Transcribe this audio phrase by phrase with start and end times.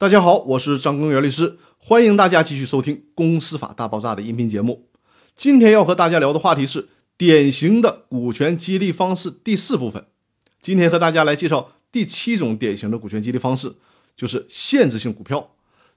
[0.00, 4.86] 大家好，我是张根源律师，欢迎大家继续收听《公司法大爆炸》的音频节目。
[5.34, 6.86] 今天要和大家聊的话题是
[7.16, 10.06] 典型的股权激励方式第四部分。
[10.62, 13.74] 今天和大家来介绍第七种典型的股权激励方式，
[14.16, 15.50] 就是限制性股票。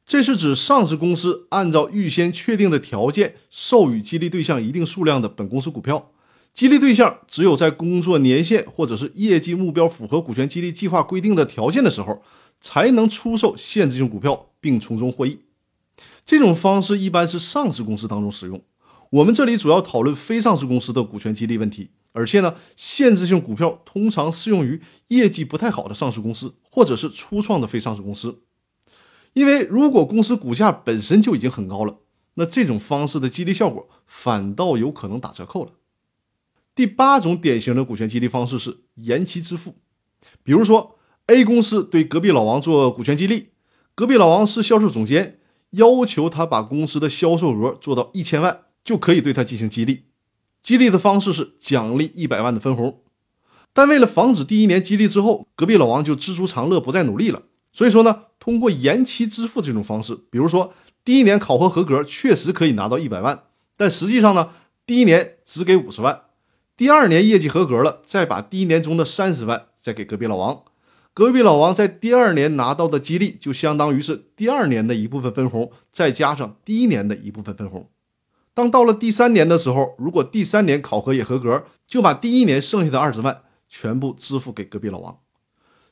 [0.04, 6.10] 这是指上市公司按照预先确定的条件授予激励对象一定数量的本公司股票，
[6.56, 12.24] 激励对象只有在工作年限或者是业绩目标符合股权激励计划规定的条件的时候。
[12.62, 15.40] 才能出售限制性股票并从中获益。
[16.24, 18.62] 这种方式一般是上市公司当中使用。
[19.10, 28.40] 我们这里主要讨论非上市公司的股权激励问题，而且呢，限制性股票通常适用于业绩不太好的上市公司或者是初创的非上市公司。
[29.34, 31.98] 因为如果公司股价本身就已经很高了，
[32.36, 35.72] 那这种方式的激励效果反倒有可能打折扣了。
[36.74, 39.76] 第八种典型的股权激励方式是延期支付，
[40.44, 40.96] 比如说。
[41.32, 43.52] A 公司对隔壁老王做股权激励，
[43.96, 45.40] 隔壁老王是销售总监，
[45.70, 50.04] 要求他把公司的销售额做到一千万，就可以对他进行激励。
[50.62, 53.00] 激励的方式是奖励一百万的分红。
[53.72, 60.74] 但为了防止第一年激励之后，隔壁老王就知足常乐，不再努力了，所以说呢，通过延期支付这种方式，比如说
[61.06, 63.44] 第一年考核合格，确实可以拿到一百万，
[63.78, 64.50] 但实际上呢，
[64.86, 66.24] 第一年只给五十万，
[66.76, 70.64] 第二年业绩合格了，再把第一年中的三十万再给隔壁老王。
[71.14, 77.90] 隔壁老王在第二年拿到的激励，就相当于是第二年的一部分分红，再加上第一年的一部分分红。
[78.54, 85.20] 当到了第三年的时候，如果第三年考核也合格，就把第一年剩下的二十万全部支付给隔壁老王。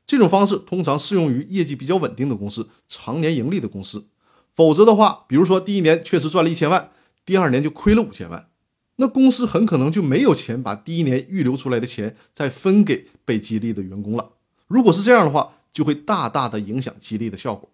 [0.05, 4.07] 这种方式通常适用于业绩比较稳定的公司、常年盈利的公司。
[4.55, 6.91] 否则的话，比如说第一年确实赚了一千万，
[7.25, 8.47] 第二年就亏了五千万，
[8.95, 14.31] 那公司很可能就没有钱把第一年预留出来的钱再分给被激励的员工了。
[14.69, 17.69] 如果是这样的话，就会大大的影响激励的效果。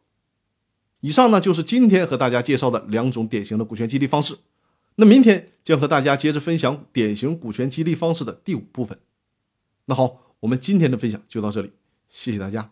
[1.02, 4.36] 以上呢就是今天和大家介绍的两种典型的股权激励方式。
[4.96, 8.98] 那明天将和大家接着分享典型股权激励方式的第五部分。
[9.86, 11.72] 那好，我们今天的分享就到这里，
[12.10, 12.72] 谢谢大家。